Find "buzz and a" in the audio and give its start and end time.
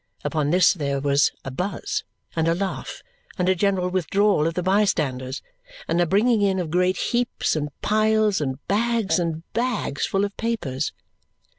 1.51-2.55